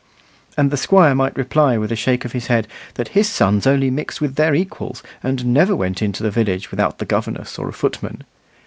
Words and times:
And 0.57 0.71
the 0.71 0.77
squire 0.77 1.13
might 1.13 1.37
reply 1.37 1.77
with 1.77 1.91
a 1.91 1.95
shake 1.95 2.25
of 2.25 2.31
his 2.31 2.47
head 2.47 2.67
that 2.95 3.09
his 3.09 3.29
sons 3.29 3.67
only 3.67 3.91
mixed 3.91 4.19
with 4.19 4.33
their 4.33 4.55
equals, 4.55 5.03
and 5.21 5.45
never 5.45 5.75
went 5.75 6.01
into 6.01 6.23
the 6.23 6.31
village 6.31 6.71
without 6.71 6.97
the 6.97 7.05
governess 7.05 7.59
or 7.59 7.69
a 7.69 7.73
footman. 7.73 8.23